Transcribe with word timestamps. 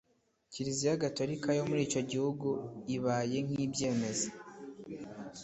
Kiliziya 0.51 1.01
gatolika 1.03 1.49
yo 1.57 1.63
muri 1.69 1.81
icyo 1.87 2.01
gihugu 2.11 2.47
ibaye 2.95 3.37
nk’ibyemeza 3.47 4.29